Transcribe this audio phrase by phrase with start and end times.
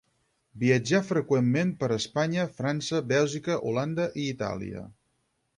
[0.61, 4.87] Viatjà freqüentment per Espanya, França, Bèlgica, Holanda i Itàlia.